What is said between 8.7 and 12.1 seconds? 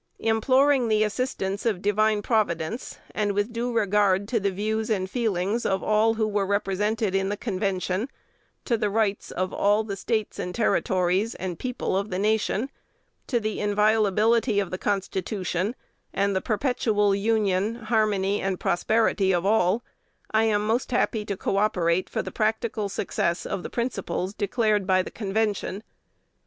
the rights of all the States and Territories, and people of